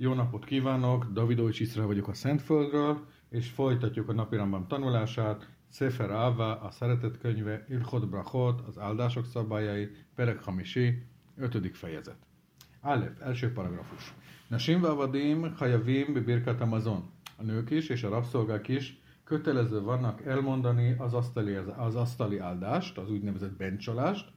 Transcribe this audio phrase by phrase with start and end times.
[0.00, 5.48] Jó napot kívánok, Davidovics Iszra vagyok a Szentföldről, és folytatjuk a napirambam tanulását.
[5.70, 11.02] Sefer Ava, a szeretet könyve, Ilchot Brachot, az áldások szabályai, Perek Hamisi,
[11.36, 12.16] ötödik fejezet.
[12.80, 14.14] Aleph, első paragrafus.
[14.48, 17.10] Nasim vavadim hajavim birkat amazon.
[17.36, 22.98] A nők is és a rabszolgák is kötelező vannak elmondani az asztali, az asztali áldást,
[22.98, 24.32] az úgynevezett bencsolást,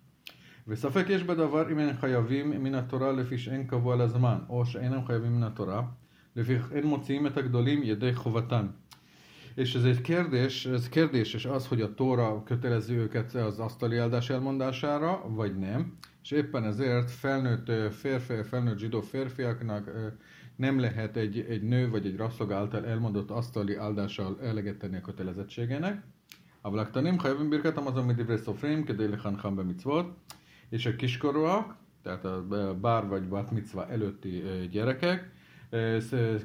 [0.70, 5.36] וספק יש בדבר אם הם חייבים מן התורה לפי שאין קבוע לזמן, או שאינם חייבים
[5.36, 5.82] מן התורה,
[6.36, 8.66] לפי אין מוציאים את הגדולים ידי חובתן.
[9.56, 14.30] És ez egy kérdés, ez kérdéses az, hogy a Tóra kötelező őket az asztali áldás
[14.30, 15.96] elmondására, vagy nem.
[16.23, 19.91] És éppen ezért felnőtt férfi, felnőtt zsidó férfiaknak
[20.56, 25.00] nem lehet egy, egy nő vagy egy rasszog által elmondott asztali áldással eleget tenni a
[25.00, 26.02] kötelezettségének.
[26.64, 30.06] אבל הקטנים חייבים ברכת המזון מדברי סופרים כדי לחנכם במצוות
[30.71, 32.45] és a kiskorúak, tehát a
[32.81, 35.31] bár vagy bat mitzva előtti gyerekek,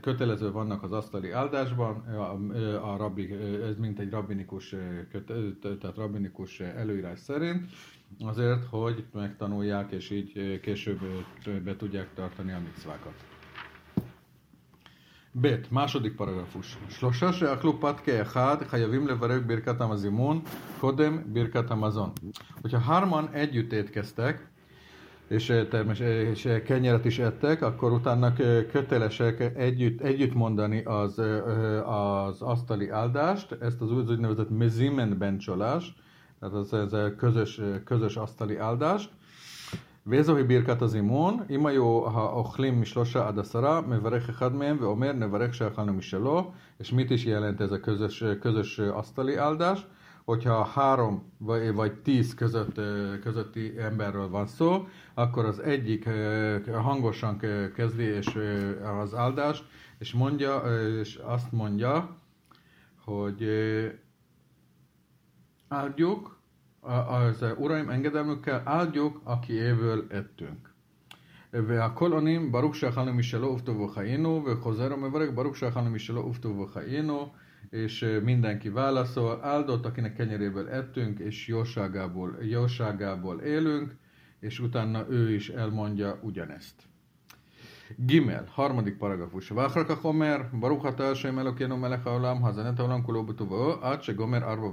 [0.00, 3.32] kötelező vannak az asztali áldásban, a, a rabbi,
[3.62, 4.74] ez mint egy rabbinikus,
[5.62, 7.66] tehát rabbinikus előírás szerint,
[8.20, 11.00] azért, hogy megtanulják, és így később
[11.64, 13.35] be tudják tartani a mitzvákat.
[15.41, 16.77] ב', második paragrafus.
[16.89, 20.41] שלושה שאכלו פת כאחד חייבים לברך ברכת המזימון
[20.79, 22.11] קודם ברכת המזון.
[22.61, 24.51] Hogyha hárman együtt étkeztek,
[25.31, 28.33] és, termes, és kenyeret is ettek, akkor utána
[28.71, 31.21] kötelesek együtt, együtt mondani az,
[31.85, 35.95] az asztali áldást, ezt az úgynevezett mezimen bencsolás,
[36.39, 39.09] tehát az, ez a közös, közös asztali áldást,
[40.07, 45.93] וזוהי ברכת הזימון, אם היו האוכלים משלושה עד עשרה, מברך אחד מהם ואומר נברך שאכלנו
[45.93, 49.87] משלו, és mit is jelent ez a közös, közös asztali áldás,
[50.25, 52.79] hogyha három vagy, vagy tíz között,
[53.23, 56.09] közötti emberről van szó, akkor az egyik
[56.73, 57.37] hangosan
[57.75, 58.39] kezdi és
[59.01, 59.63] az áldást,
[59.99, 60.61] és mondja,
[60.99, 62.17] és azt mondja,
[63.05, 63.43] hogy
[65.67, 66.39] áldjuk
[67.07, 70.73] az uraim engedelmükkel áldjuk, aki évől ettünk.
[71.53, 77.31] והכל עונים ברוך שאכלנו משלו ובטוב וחיינו, וחוזר ומברך ברוך שאכלנו משלו ובטוב וחיינו,
[77.69, 83.95] és mindenki válaszol, áldott, akinek kenyeréből ettünk, és jóságából, jóságából élünk,
[84.39, 86.89] és utána ő is elmondja ugyanezt.
[88.05, 89.51] Gimel, harmadik paragrafus.
[89.51, 94.03] ואחר כך אומר, ברוך אתה השם אלוקינו מלך העולם, הזן את העולם כולו בטובו, עד
[94.03, 94.67] שגומר ארבע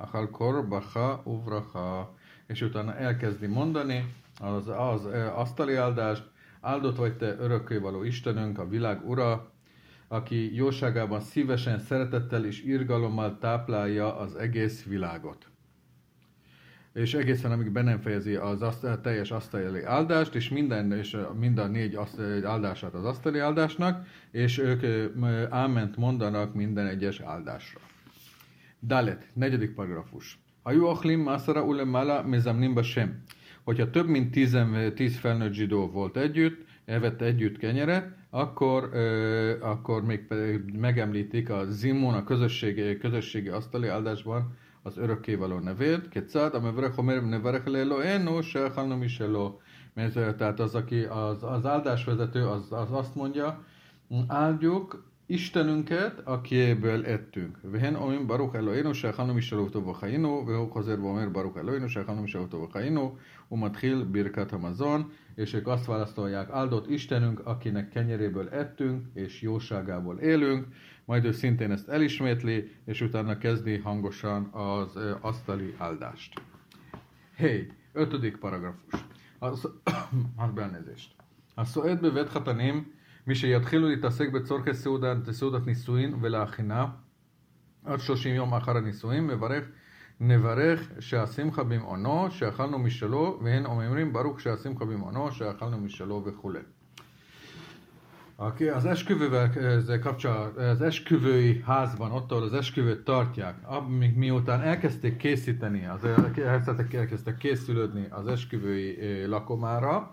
[0.00, 2.16] Achal kor baha uvraha.
[2.46, 5.04] És utána elkezdi mondani az, az
[5.34, 9.50] asztali áldást, áldott vagy te örökkévaló Istenünk, a világ ura,
[10.08, 15.46] aki jóságában szívesen, szeretettel és irgalommal táplálja az egész világot.
[16.92, 21.58] És egészen amíg be nem fejezi az asztal, teljes asztali áldást, és minden, és mind
[21.58, 21.98] a négy
[22.44, 25.12] áldását az asztali áldásnak, és ők
[25.50, 27.80] áment mondanak minden egyes áldásra.
[28.80, 30.38] Dalet, negyedik paragrafus.
[30.62, 33.22] A jó achlim mászara ulemala mezamnim sem.
[33.64, 40.04] Hogyha több mint tízen, tíz felnőtt zsidó volt együtt, evett együtt kenyeret, akkor, euh, akkor
[40.04, 40.26] még
[40.78, 47.66] megemlítik a zimon, a közösségi, közösségi asztali áldásban, az örökkévaló nevét, kecád, amevrech omer neverech
[47.66, 49.04] leloenu, se halnom
[49.94, 53.64] Mert Tehát az, aki az, az áldásvezető, az, az azt mondja,
[54.26, 57.58] áldjuk Istenünket, akiből ettünk.
[57.62, 62.48] Vehen omim baruch Eloheinu, she'achalnu mishalov tov v'chayinu, vehu chazer v'omer baruch Eloheinu, she'achalnu mishalov
[62.48, 63.18] tov v'chayinu,
[63.48, 70.66] umatchil birkat hamazon, és ők azt választolják, áldott Istenünk, akinek kenyeréből ettünk, és jóságából élünk,
[71.04, 76.40] majd ő szintén ezt elismétli, és utána kezdi hangosan az asztali áldást.
[77.34, 79.04] Hey, ötödik paragrafus.
[79.38, 79.68] Az,
[80.36, 81.14] az belnézést.
[81.54, 82.28] A szóed bevet
[83.28, 86.86] hatanim, מי שיתחילו להתעסק בצורכי סעודת, סעודת נישואין ולהכינה
[87.84, 89.64] עד 30 יום אחר הנישואין, מברך,
[90.20, 96.60] נברך שהשמחה במעונו, שאכלנו משלו, והן אומרים ברוך שהשמחה במעונו, שאכלנו משלו וכולי.
[98.40, 103.56] Aki az esküvővel ezzel kapcsolatban, az esküvői házban, ott, ahol az esküvőt tartják,
[103.88, 110.10] mi, miután elkezdték készíteni, az, elkezdtek készülődni az esküvői lakomára,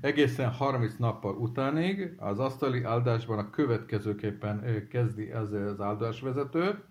[0.00, 6.84] egészen 30 nappal utánig az asztali áldásban a következőképpen kezdi ez az áldásvezető.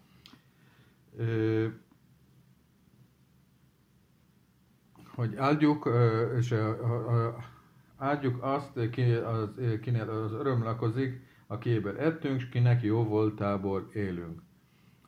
[5.15, 5.89] Hogy áldjuk,
[6.37, 6.55] és
[7.97, 9.49] áldjuk azt, ki, az,
[9.81, 14.41] kinél az öröm lakozik, akiből ettünk, és kinek jó voltából élünk.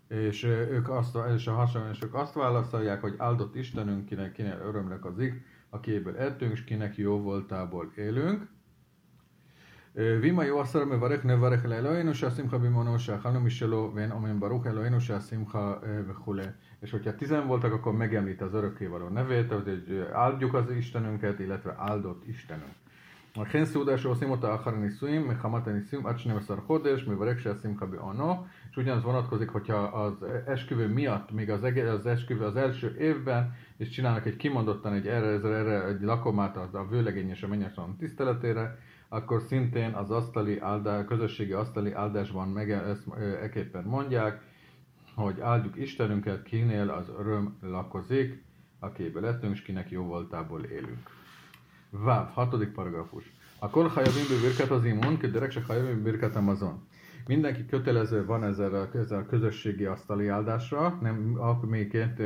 [0.07, 5.45] És ők azt, és a hasonlósok azt válaszolják, hogy áldott Istenünk, kinek, kinél öröm lakozik,
[5.72, 8.48] akiből ettünk, és kinek jó voltából élünk.
[9.94, 15.74] ואם היו עשר מברך נברך לאלוהינו שהשמחה במעונו שאכלנו משלו ואין אומרים ברוך אלוהינו שהשמחה
[16.08, 16.46] וכולי.
[16.82, 22.26] És hogyha tizen voltak, akkor megemlít az örökkévaló nevét, hogy áldjuk az Istenünket, illetve áldott
[22.26, 22.72] Istenünk.
[23.40, 28.76] וכן סעודה שעושים אותה אחר הנישואים, מחמת הנישואים עד 12 חודש, מברך שהשמחה בעונו, és
[28.76, 30.12] ugyanaz vonatkozik, hogyha az
[30.46, 31.62] esküvő miatt, még az,
[31.94, 36.68] az esküvő az első évben, és csinálnak egy kimondottan egy erre, erre egy lakomát a,
[36.72, 38.78] a vőlegény és a mennyasszony tiszteletére,
[39.08, 43.06] akkor szintén az asztali áldás, közösségi asztali áldásban meg ezt
[43.42, 44.42] eképpen mondják,
[45.14, 48.42] hogy áldjuk Istenünket, kinél az öröm lakozik,
[48.78, 51.10] akébe lettünk, és kinek jó voltából élünk.
[51.92, 53.32] Váv, hatodik paragrafus.
[53.58, 56.86] A kol hajavim birkat az immun, direkt se hajavim birkat amazon.
[57.26, 62.16] Mindenki kötelező van ezzel a, ezzel a közösségi asztali áldásra, nem alkalméként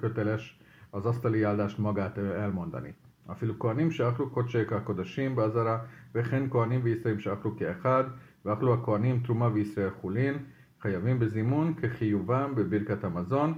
[0.00, 0.58] köteles
[0.90, 2.94] az asztali áldást magát elmondani.
[3.30, 5.78] אפילו כהנים שאכלו קודשי הקודשים בעזרה,
[6.14, 8.04] וכן כהנים וישראל שאכלו כאחד,
[8.44, 10.38] ואכלו הכהנים תרומה וישראל חולין,
[10.80, 13.54] חייבים בזימון כחיובם בברכת המזון.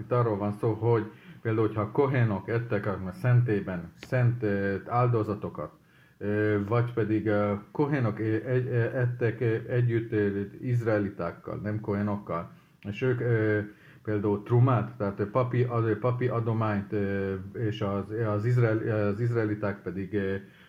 [0.00, 1.10] itt arról van szó, hogy
[1.41, 4.45] például, hogyha kohénok ettek a szentében szent
[4.87, 5.71] áldozatokat,
[6.67, 7.29] vagy pedig
[7.71, 8.19] kohénok
[8.93, 10.11] ettek együtt
[10.61, 12.51] izraelitákkal, nem kohénokkal,
[12.81, 13.21] és ők
[14.03, 15.67] például trumát, tehát papi,
[15.99, 16.95] papi adományt,
[17.53, 18.05] és az,
[18.35, 20.17] az, izrael, az izraeliták pedig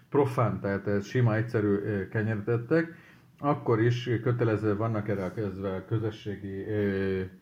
[0.09, 1.77] profán, tehát sima egyszerű
[2.11, 2.95] kenyeret ettek,
[3.39, 6.67] akkor is kötelező vannak erre a közösségi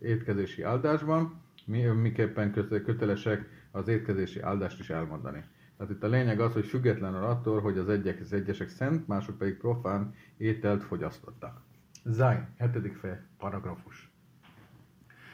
[0.01, 1.40] étkezési áldásban,
[1.71, 5.45] mi miképpen kötelesek az étkezési áldást is elmondani.
[5.77, 9.39] Tehát itt a lényeg az, hogy függetlenül attól, hogy az, egyek, az egyesek szent, mások
[9.39, 11.61] pedig profán ételt fogyasztottak.
[12.05, 14.11] Zaj, hetedik fej, paragrafus.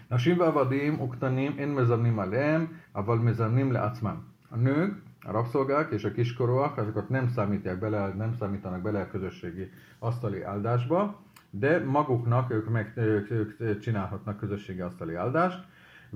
[0.08, 4.16] Na Nasim ve'avadim uktanim en mezamnim alem, aval mezamnim le'acmam.
[4.48, 9.08] A nők, a rabszolgák és a kiskorúak, azokat nem, számítják bele, nem számítanak bele a
[9.08, 15.64] közösségi asztali áldásba, de maguknak ők, meg, ők, ők csinálhatnak közösségi asztali áldást,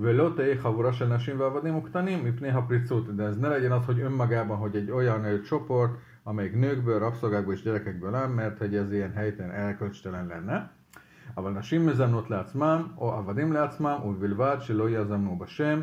[0.00, 3.16] ולא תהא חבורה של נשים ועבדים וקטנים מפני הפריצות.
[3.16, 7.62] De ez ne legyen az, hogy önmagában, hogy egy olyan csoport, amelyik nőkből, rabszolgákból és
[7.62, 10.70] gyerekekből áll, mert hogy ez ilyen helytelen elkölcstelen lenne.
[11.36, 15.82] אבל נשים מזמנות לעצמם, או עבדים לעצמם, ובלבד שלא יזמנו בשם.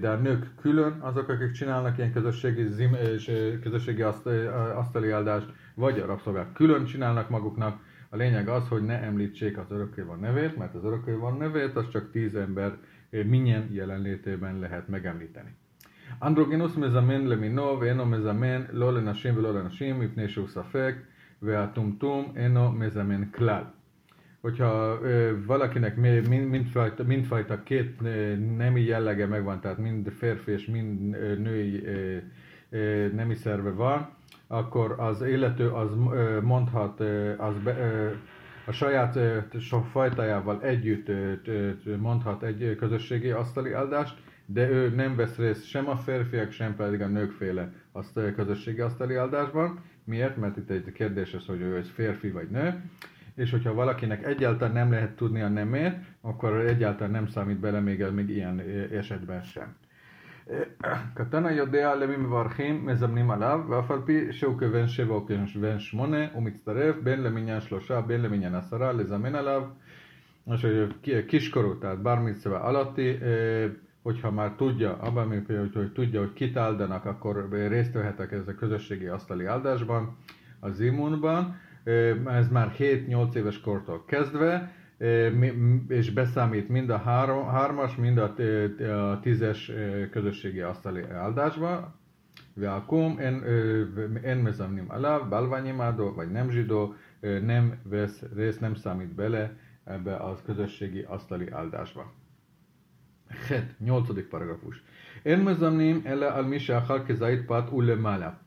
[0.00, 3.30] De a nők külön azok, akik csinálnak ilyen közösségi, zim, és
[3.62, 4.02] közösségi
[4.76, 7.80] asztali áldást, vagy a rabszolgák külön csinálnak maguknak.
[8.10, 12.10] A lényeg az, hogy ne említsék az örökkévaló nevét, mert az örökkévaló nevét az csak
[12.10, 12.76] tíz ember
[13.10, 15.50] minyen jelenlétében lehet megemlíteni.
[16.22, 20.94] אנדרוגינוס מזמן למינו ואינו מזמן לא לנשים ולא לנשים מפני שהוא ספק
[21.42, 23.64] והטומטום אינו מזמן כלל
[24.44, 30.66] hogyha ö, valakinek mind, mindfajta, mindfajta két ö, nemi jellege megvan, tehát mind férfi és
[30.66, 32.16] mind ö, női ö,
[32.70, 34.08] ö, nemi szerve van,
[34.46, 38.10] akkor az illető az ö, mondhat, ö, az be, ö,
[38.69, 39.37] a saját ö,
[39.91, 41.07] fajtájával együtt
[41.97, 47.01] mondhat egy közösségi asztali áldást, de ő nem vesz részt sem a férfiak, sem pedig
[47.01, 49.83] a nőkféle azt közösségi asztali áldásban.
[50.03, 50.37] Miért?
[50.37, 52.81] Mert itt egy kérdés az, hogy ő egy férfi vagy nő
[53.35, 58.05] és hogyha valakinek egyáltalán nem lehet tudni a nemét, akkor egyáltalán nem számít bele még,
[58.13, 58.59] még ilyen
[58.91, 59.75] esetben sem.
[61.14, 66.26] קטן יודע למי מברכים, מזמנים עליו, ואף על פי שהוא כבן שבע או כבן שמונה,
[66.32, 69.62] הוא מצטרף בין למניין שלושה, בין למניין עשרה, לזמן עליו.
[70.52, 73.18] És hogy kiskorú, tehát bár mitzvah alatti,
[74.02, 78.54] hogyha már tudja, abban, hogy, hogy tudja, hogy kit áldanak, akkor részt vehetek ez a
[78.54, 80.16] közösségi asztali áldásban,
[80.60, 81.56] az immunban,
[82.26, 84.72] ez már 7-8 éves kortól kezdve,
[85.87, 88.33] és beszámít mind a három, hármas, mind a,
[89.21, 89.71] tízes
[90.11, 91.97] közösségi asztali áldásba.
[92.53, 93.43] Velkum, en,
[94.23, 100.37] en mezamnim alav, balványimádó, vagy nem zsidó, nem vesz részt, nem számít bele ebbe a
[100.45, 102.13] közösségi asztali áldásba.
[103.47, 104.83] Het, nyolcadik paragrafus.
[105.23, 108.39] En mezamnim ele al mi sheachar kezait pat ulemala.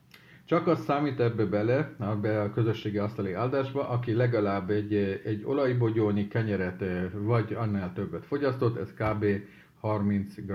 [0.52, 6.28] Csak az számít ebbe bele, be a közösségi asztali áldásba, aki legalább egy, egy olajbogyónyi
[6.28, 9.24] kenyeret vagy annál többet fogyasztott, ez kb.
[9.80, 10.52] 30 g.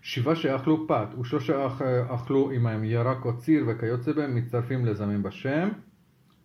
[0.00, 1.66] שבעה שאכלו פת ושלושה
[2.08, 5.68] אכלו עמהם ירקות ציר וכיוצא mit מצטרפים לזמין בשם,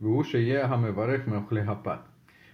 [0.02, 2.00] והוא שיהיה המברך מאוכלי הפת.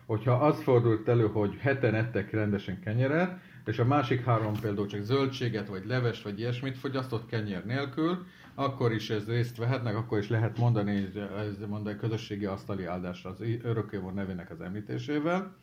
[0.05, 5.02] Hogyha az fordult elő, hogy heten ettek rendesen kenyeret, és a másik három például csak
[5.02, 10.28] zöldséget, vagy leves, vagy ilyesmit fogyasztott kenyer nélkül, akkor is ez részt vehetnek, akkor is
[10.28, 15.56] lehet mondani, ez mondani közösségi asztali áldásra az örökkévon nevének az említésével.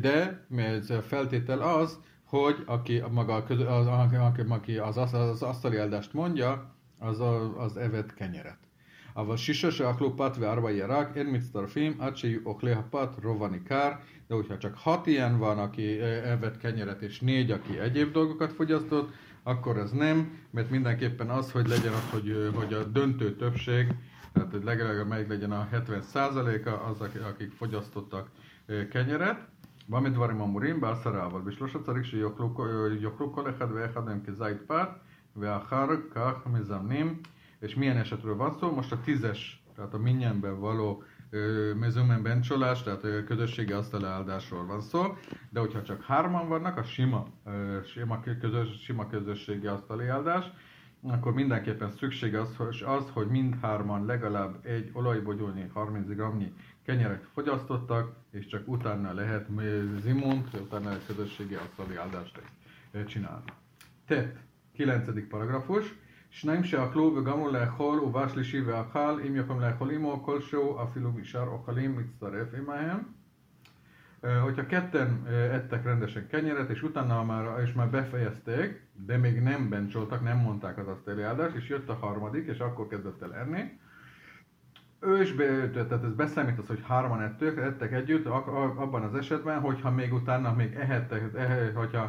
[0.00, 3.86] De ez feltétel az, hogy aki maga az, az,
[4.48, 7.20] aki az, az asztali áldást mondja, az,
[7.56, 8.65] az evett kenyeret.
[9.15, 13.91] אבל שישה שאכלו פת וארבע ירק, אין מצטרפים עד שיהיו אוכלי הפת רוב הניכר,
[14.31, 19.13] de hogyha csak hat ilyen van, aki evett kenyeret, és négy, aki egyéb dolgokat fogyasztott,
[19.43, 23.87] akkor ez nem, mert mindenképpen az, hogy legyen az, hogy, hogy a döntő többség,
[24.33, 28.29] tehát hogy legalább meg legyen a 70%-a az, akik fogyasztottak
[28.91, 29.37] kenyeret.
[29.89, 32.55] במי דברים אמורים בעשרה, אבל בשלושה צריך שיאכלו
[33.33, 34.89] כל אחד ואחד מהם כזית פת,
[35.35, 37.21] ואחר כך מזמנים,
[37.60, 41.02] és milyen esetről van szó, most a tízes, tehát a minnyenben való
[41.74, 45.16] mezőmen bencsolás, tehát a közösségi asztaláldásról van szó,
[45.50, 47.26] de hogyha csak hárman vannak, a sima,
[47.84, 50.44] sima, közös, sima közösségi asztaliáldás,
[51.02, 56.22] akkor mindenképpen szükség az, az, hogy mindhárman legalább egy olajbogyónyi 30 g
[56.82, 59.48] kenyeret fogyasztottak, és csak utána lehet
[60.00, 62.40] zimunt, utána egy közösségi asztali áldást
[63.06, 63.44] csinálni.
[64.06, 64.36] Tehát,
[64.72, 65.28] 9.
[65.28, 65.94] paragrafus.
[66.35, 71.97] שניים שאכלו וגמרו לאכול ובא שלישי ואכל, אם יכולים לאכול עמו כלשהו, אפילו משאר אוכלים
[71.97, 72.99] מצטרף עמהם.
[74.43, 80.21] Hogyha ketten ettek rendesen kenyeret, és utána már, és már befejezték, de még nem bencsoltak,
[80.23, 83.79] nem mondták az azt eljárást, és jött a harmadik, és akkor kezdett el enni,
[84.99, 89.59] ő is be, tehát ez beszámít az, hogy hárman ettük, ettek együtt, abban az esetben,
[89.59, 92.07] hogyha még utána még ehettek, ehe, hogyha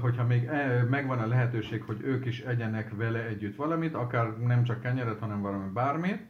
[0.00, 0.50] hogyha még
[0.90, 5.40] megvan a lehetőség, hogy ők is egyenek vele együtt valamit, akár nem csak kenyeret, hanem
[5.40, 6.26] valami bármit,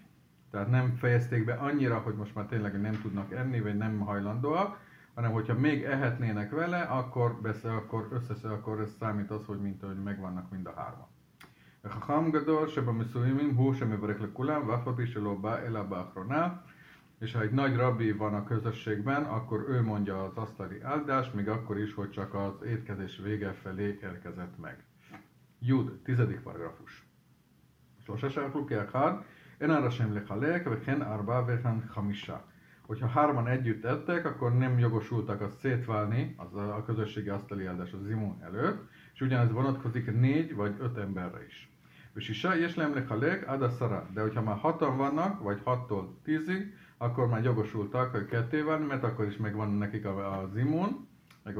[0.50, 4.78] tehát nem fejezték be annyira, hogy most már tényleg nem tudnak enni, vagy nem hajlandóak,
[5.14, 9.82] hanem hogyha még ehetnének vele, akkor, beszél, akkor összeszel, akkor ez számít az, hogy mint
[9.82, 11.06] hogy megvannak mind a hárman.
[11.84, 16.48] וחכם גדול שבמסוימים הוא שמברך לכולם, ואף על פי שלא בא אלא באחרונה,
[17.25, 21.47] és ha egy nagy rabbi van a közösségben, akkor ő mondja az asztali áldást, még
[21.47, 24.83] akkor is, hogy csak az étkezés vége felé érkezett meg.
[25.59, 27.07] Jud, tizedik paragrafus.
[28.03, 29.25] Sose sárkul kelkhár,
[29.57, 32.45] en arra sem lehalek, vehen arba, vehen hamisá.
[32.81, 38.09] Hogyha hárman együtt ettek, akkor nem jogosultak azt szétválni az a közösségi asztali áldás az
[38.09, 41.69] imun előtt, és ugyanez vonatkozik négy vagy öt emberre is.
[42.15, 44.09] És isá, és lemlek a leg, ad a szara.
[44.13, 49.03] De hogyha már hatan vannak, vagy hattól tízig, akkor már jogosultak, hogy ketté van, mert
[49.03, 51.07] akkor is megvan nekik az immun,
[51.43, 51.55] meg,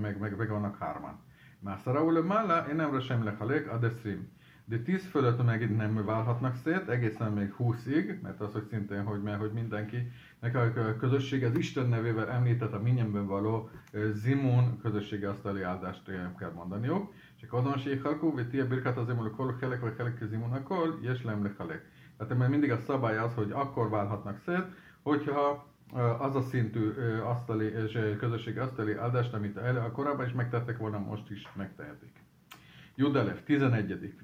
[0.00, 1.20] meg, meg, meg vannak hárman.
[1.58, 4.28] Már szaraul mála, én nem sem lechalek a deszrim.
[4.66, 9.22] De 10 fölött megint nem válhatnak szét, egészen még 20-ig, mert az, hogy szintén, hogy,
[9.22, 10.10] mert, hogy mindenki,
[10.40, 13.70] neki a közösség az Isten nevével említett a minyenben való
[14.12, 16.02] zimun közösségi asztali áldást
[16.38, 17.12] kell mondaniuk.
[17.40, 21.22] És azon séhalkú, vagy tia birkat az emul kol helek, vagy helek zimun akkor, és
[21.22, 21.84] lem lechalek.
[22.18, 24.64] Tehát mert mindig a szabály az, hogy akkor válhatnak szét,
[25.02, 25.72] hogyha
[26.18, 26.92] az a szintű
[27.24, 32.22] asztali és közösségi asztali áldást, amit el, a korábban is megtettek volna, most is megtehetik.
[32.94, 34.14] Judelev, 11.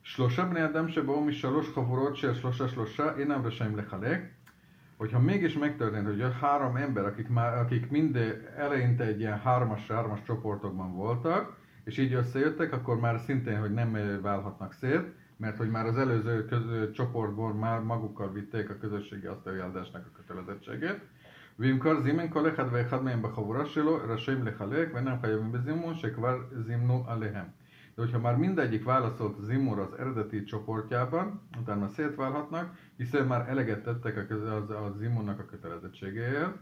[0.00, 4.36] Slosha bnei adam sebaom is salos havorot sher slosha slosha, én amra sem lehalek.
[4.96, 8.16] Hogyha mégis megtörtént, hogy a három ember, akik, már, akik mind
[8.56, 14.72] eleinte egy ilyen hármas-hármas csoportokban voltak, és így összejöttek, akkor már szintén, hogy nem válhatnak
[14.72, 15.04] szét,
[15.37, 20.99] mert hogy már az előző közö, csoportból már magukkal vitték a közösségi asztaljádásnak a kötelezettségét.
[21.59, 26.37] ואם כבר זימן כל אחד ואחד מהם בחבורה שלו, רשאים לחלק ואינם חייבים בזימון שכבר
[26.65, 27.45] זימנו עליהם.
[27.95, 34.17] De hogyha már mindegyik válaszolt Zimur az eredeti csoportjában, utána szétválhatnak, hiszen már eleget tettek
[34.17, 36.55] a, köz, az, a Zimunnak a kötelezettségéért.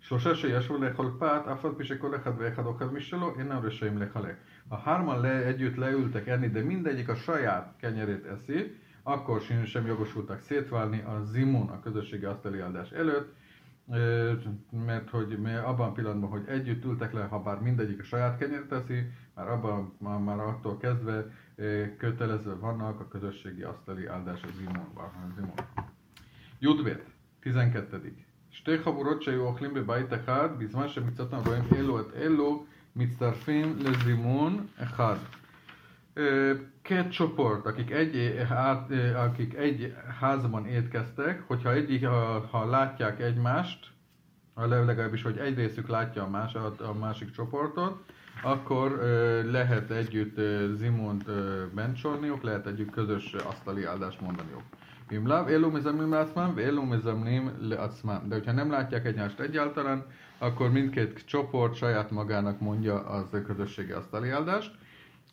[0.00, 4.36] שלושה שישבו לאכול פת, אף על פי שכל אחד ואחד אוכל משלו, אינם רשאים לחלק.
[4.68, 10.40] Ha hárman le, együtt leültek enni, de mindegyik a saját kenyerét eszi, akkor sem jogosultak
[10.40, 13.34] szétválni a zimun, a közösségi asztali áldás előtt,
[14.70, 18.68] mert hogy abban a pillanatban, hogy együtt ültek le, ha bár mindegyik a saját kenyeret
[18.68, 21.26] teszi, már abban, már, már attól kezdve
[21.96, 25.10] kötelező vannak a közösségi asztali áldás a zimonban.
[26.58, 27.04] Judvét,
[27.40, 28.14] 12.
[28.50, 35.18] שתי חבורות שהיו אוכלים בבית אחד, בזמן שמצאתם רואים אלו את אלו, מצטרפים לזימון אחד.
[36.82, 43.90] két csoport, akik egy, hát, akik egy házban étkeztek, hogyha egyik, ha, ha látják egymást,
[44.54, 48.04] legalábbis, hogy egy részük látja a, más, a másik csoportot,
[48.42, 48.90] akkor
[49.50, 50.40] lehet együtt
[50.76, 51.24] Zimont
[51.74, 54.62] bencsolniuk, lehet együtt közös asztali áldást mondaniuk.
[55.16, 58.18] אם לאו, אלו מזמנים לעצמם ואלו מזמנים לעצמם.
[58.28, 60.04] De hogyha nem látják egymást egyáltalán,
[60.38, 64.74] akkor mindkét csoport saját magának mondja az közösségi asztali áldást.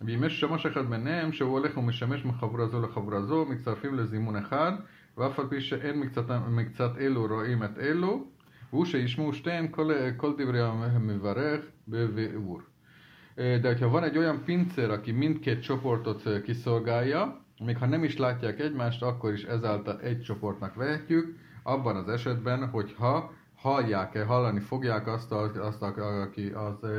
[0.01, 4.71] ואם יש שמש אחד ביניהם שהוא הולך ומשמש מחבורה זו לחבורה זו, מצטרפים לזימון אחד,
[5.17, 8.25] ואף על פי שאין מקצת, מקצת אלו רואים את אלו,
[8.69, 12.61] והוא שישמעו שתיהם כל, כל דברי המברך בביאור.
[13.61, 18.59] De hogyha van egy olyan pincér, aki mindkét csoportot kiszolgálja, még ha nem is látják
[18.59, 25.31] egymást, akkor is ezáltal egy csoportnak vehetjük, abban az esetben, hogyha hallják-e, hallani fogják azt,
[25.31, 26.89] a, azt a, aki az,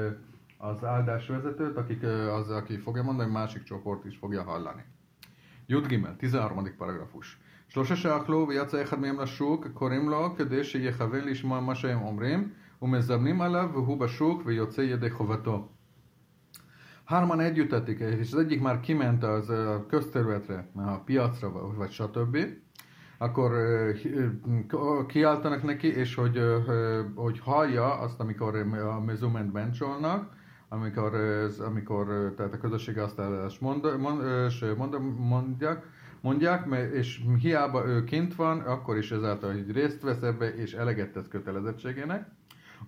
[0.58, 2.02] az áldásvezetőt, akik,
[2.32, 4.84] az, aki fogja mondani, másik csoport is fogja hallani.
[5.66, 6.74] Jud Gimel, 13.
[6.78, 7.38] paragrafus.
[7.68, 12.52] שלושה שאכלו ויצא אחד מהם לשוק, קוראים לו כדי שיכוון לשמוע מה שהם אומרים,
[12.82, 15.68] ומזמנים עליו והוא בשוק ויוצא ידי חובתו.
[17.08, 22.36] Hárman együtt ették, és az egyik már kiment az a közterületre, a piacra, vagy stb.
[23.23, 23.51] Akkor
[25.07, 26.41] kiáltanak neki, és hogy,
[27.15, 28.55] hogy hallja azt, amikor
[28.95, 30.33] a mezument bencsolnak,
[30.69, 31.15] amikor,
[31.59, 34.21] amikor tehát a közösség azt mond, mond,
[34.77, 35.85] mond, mondják,
[36.21, 41.11] mondják, és hiába ő kint van, akkor is ezáltal, hogy részt vesz ebbe, és eleget
[41.11, 42.27] tesz kötelezettségének.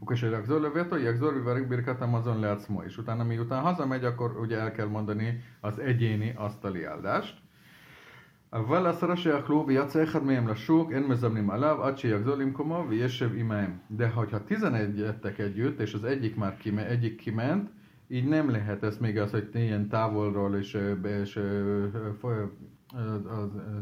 [0.10, 2.82] Is Zoli Veto, Jagzor Vivarik Birkatam azon Leacmo.
[2.82, 7.44] És utána, miután hazamegy, akkor ugye el kell mondani az egyéni asztali áldást.
[8.55, 13.79] אבל עשרה שיאכלו ויצא אחד מהם לשוק, אין מזמנים עליו עד שיגזול למקומו וישב עמהם.
[13.99, 17.71] De hogyha 11 ettek együtt, és az egyik már kime, egyik kiment,
[18.09, 21.39] így nem lehet ezt még az, hogy ilyen távolról és, és, és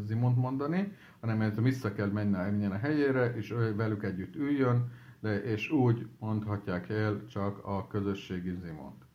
[0.06, 5.70] Zimont mondani, hanem ez vissza kell menni a helyére, és velük együtt üljön, de, és
[5.70, 9.06] úgy mondhatják el csak a közösségi Zimont.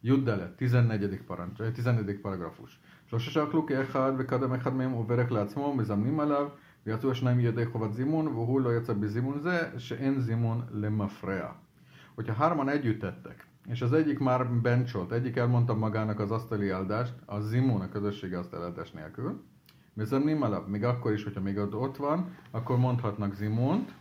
[0.00, 1.22] Juddelet, 14.
[1.26, 2.20] parancs, 14.
[2.20, 2.80] paragrafus.
[3.10, 6.48] שלושה שאכלו כאחד וקדם אחד מהם וברך לעצמו, מזמנים עליו,
[6.86, 11.52] ויצאו השניים ידי חובת זימון, והוא לא יצא בזימון זה, שאין זימון למפרע.
[12.16, 17.14] Hogyha hárman együtt ettek, és az egyik már bencsolt, egyik elmondta magának az asztali áldást,
[17.26, 19.42] a zimón a közösségi asztaláldás nélkül,
[19.96, 23.94] Mizemnim alap, még akkor is, hogyha még ott van, akkor mondhatnak zimont,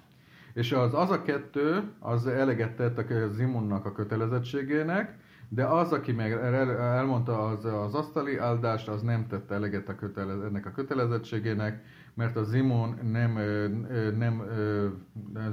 [0.54, 5.18] és az, az a kettő, az eleget tett a zimonnak a kötelezettségének,
[5.52, 9.95] de az, aki meg el, elmondta az, az asztali áldást, az nem tette eleget a
[9.95, 13.33] kötelez, ennek a kötelezettségének, mert a Zimon nem,
[14.19, 14.42] nem,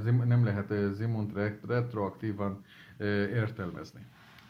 [0.04, 1.32] nem, nem lehet Zimont
[1.66, 2.64] retroaktívan
[3.34, 4.00] értelmezni.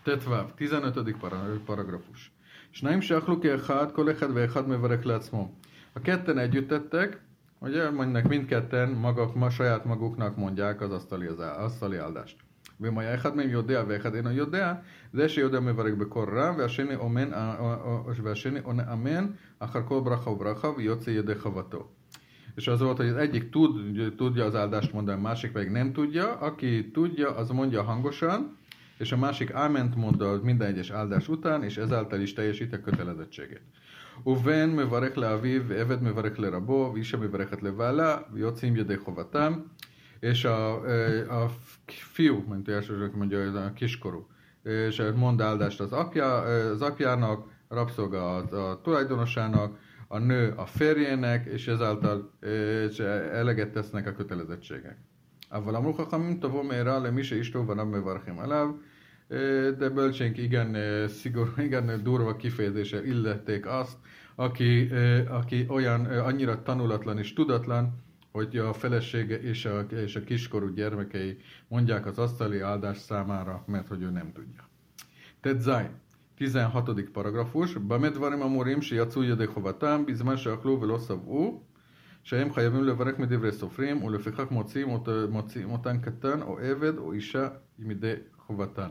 [0.03, 1.17] Tetváv, 15.
[1.65, 2.33] paragrafus.
[2.73, 5.55] És nem sakluk hát, kolekhed ve hát meverek látszmom.
[5.93, 7.21] A ketten együtt tettek,
[7.59, 12.37] ugye, mondják mindketten magak, ma saját maguknak mondják az asztali, az asztali áldást.
[12.81, 14.75] ומה אחד מהם יודע ואחד אינו יודע,
[15.13, 16.95] זה שיודע מברך בקול רם, והשני
[18.23, 19.27] והשני עונה אמן
[19.59, 21.35] אחר כל ברכה וברכה, ויוצא ידי
[22.81, 23.71] volt, hogy az egyik tud,
[24.17, 26.39] tudja az áldást mondani, a másik pedig nem tudja.
[26.39, 28.57] Aki tudja, az mondja hangosan,
[28.99, 33.63] és a másik áment mond minden egyes áldás után, és ezáltal is teljesíti a kötelezettségét.
[34.27, 39.53] ובן מברך לאביו, ועבד מברך לרבו, ואישה מברכת לבעלה, ויוצאים ידי חובתם.
[40.21, 40.75] és a,
[41.43, 41.51] a
[41.87, 44.27] fiú, mint elsősorban mondja, a kiskorú,
[44.63, 49.79] és mond áldást az, apja, az apjának, a rabszolga a, a tulajdonosának,
[50.09, 52.31] a nő a férjének, és ezáltal
[52.89, 54.99] és e, eleget tesznek a kötelezettségek.
[55.49, 58.69] Avval a munkakam, tovom ér le mise istóban, amely varhim aláv,
[59.79, 60.77] de bölcsénk igen
[61.09, 63.97] szigorú, igen durva kifejezése illették azt,
[64.35, 64.91] aki,
[65.29, 68.07] aki olyan annyira tanulatlan és tudatlan,
[68.38, 73.88] hogy a felesége és a, és a kiskorú gyermekei mondják az asztali áldás számára, mert
[73.88, 74.70] hogy ő nem tudja.
[75.42, 75.90] Tedzáj,
[76.38, 76.90] 16.
[77.14, 81.64] paragrafus, במה דברים אמורים שיצאו ידי חובתם בזמן שאכלו ולא שבעו,
[82.24, 84.88] שהם חייבים לברך מדברי סופרים, ולפיכך מוציאים,
[85.30, 87.48] מוציאים אותן קטן או עבד או אישה
[87.80, 88.90] מידי חובתן.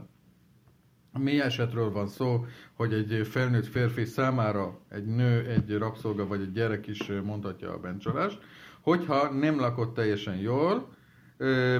[1.14, 6.52] Mi esetről van szó, hogy egy felnőtt férfi számára egy nő, egy rabszolga vagy egy
[6.52, 8.38] gyerek is mondhatja a bencsolást,
[8.87, 10.87] hogyha nem lakott teljesen jól,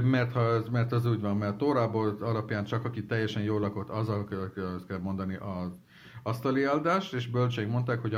[0.04, 3.89] mert, ha az, mert az úgy van, mert Tórából alapján csak aki teljesen jól lakott,
[3.89, 5.72] az, az kell mondani az
[6.28, 8.13] asztali áldást, és bölcség mondták, hogy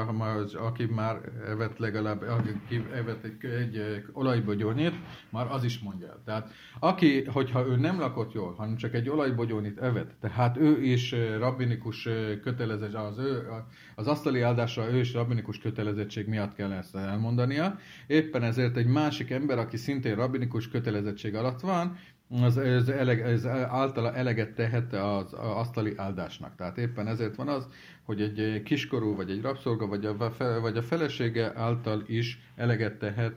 [0.54, 4.94] aki már evett legalább, aki evett egy, egy olajbogyónyit,
[5.30, 6.22] már az is mondja.
[6.26, 11.16] Tehát aki, hogyha ő nem lakott jól, hanem csak egy olajbogyónyit evett, tehát ő is
[11.38, 12.08] rabbinikus
[12.44, 13.48] kötelezett, az, ő,
[13.96, 17.78] az asztali áldásra ő is rabbinikus kötelezettség miatt kell ezt elmondania.
[18.08, 21.98] Éppen ezért egy másik ember, aki szintén rabbinikus kötelezettség alatt van,
[22.43, 26.57] az, ez, eleg, ez általa eleget tehet az, az asztali áldásnak.
[26.57, 27.69] Tehát éppen ezért van az,
[28.03, 30.17] hogy egy kiskorú, vagy egy rabszolga, vagy a,
[30.61, 33.35] vagy a felesége által is eleget tehet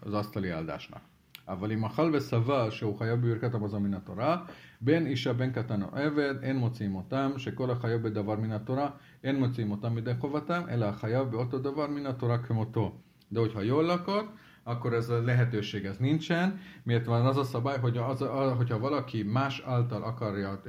[0.00, 1.02] az asztali áldásnak.
[1.48, 4.44] אבל אם אכל וסבל שהוא חייב בברכת המזון מן התורה,
[4.80, 8.90] בין אישה בין קטן או עבד, אין מוציאים אותם, שכל החייב בדבר מן התורה,
[9.24, 12.94] אין מוציאים אותם מדי חובתם, אלא החייב באותו דבר מן התורה כמותו.
[13.32, 14.26] De hogyha jól lakott,
[14.63, 16.59] akkor ez a lehetőség ez nincsen.
[16.83, 20.61] Miért van az a szabály, hogy az, a, hogyha valaki más által akarja,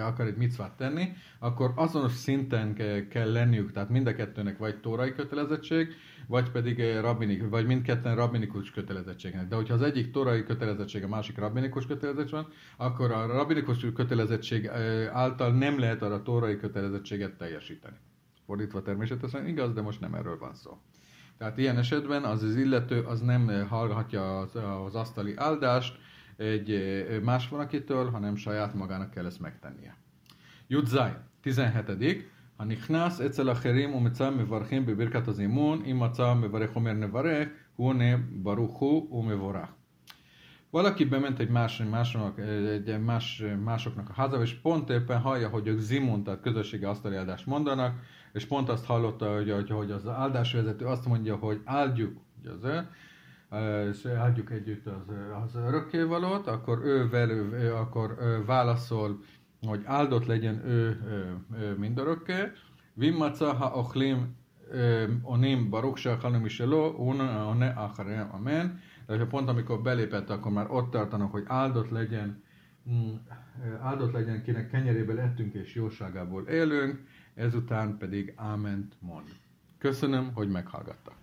[0.00, 2.74] akar egy micvát tenni, akkor azonos szinten
[3.08, 5.88] kell lenniük, tehát mind a kettőnek vagy tórai kötelezettség,
[6.26, 9.48] vagy pedig rabbinik, vagy mindketten rabbinikus kötelezettségnek.
[9.48, 14.68] De hogyha az egyik torai kötelezettség, a másik rabbinikus kötelezettség van, akkor a rabbinikus kötelezettség
[15.12, 17.96] által nem lehet arra torai kötelezettséget teljesíteni.
[18.46, 20.78] Fordítva természetesen igaz, de most nem erről van szó.
[21.37, 24.55] Tehát ilyen esetben az az illető az nem hallgatja az,
[24.85, 25.97] az asztali áldást
[26.37, 26.79] egy
[27.23, 29.95] más valakitől, hanem saját magának kell ezt megtennie.
[30.67, 31.91] Judzai, 17.
[32.59, 38.79] הנכנס אצל אחרים ומצא מברכים בברכת הזימון, אם מצא מברך אומר נברך, הוא עונה ברוך
[38.79, 39.74] הוא ומבורך.
[40.70, 45.66] Valaki bement egy, más, másnak, egy más, másoknak a házába, és pont éppen hallja, hogy
[45.66, 48.00] ők zimon, tehát közösségi asztali áldást mondanak,
[48.32, 52.84] és pont azt hallotta, hogy, hogy az áldásvezető azt mondja, hogy áldjuk, ugye az
[53.90, 59.20] és áldjuk együtt az, az örökkévalót, akkor ő, velő, ő akkor ő válaszol,
[59.66, 62.34] hogy áldott legyen ő, ő, ő mindörökké.
[62.94, 64.36] Vimmaca ha ochlim
[65.22, 67.68] onim baruk se halim is eló, una ne
[68.32, 68.80] amen.
[69.06, 72.42] De pont amikor belépett, akkor már ott tartanak, hogy áldott legyen,
[72.90, 73.14] mm,
[73.80, 79.28] áldott legyen, kinek kenyeréből ettünk és jóságából élünk, ezután pedig áment mond.
[79.78, 81.16] Köszönöm, hogy meghallgattak.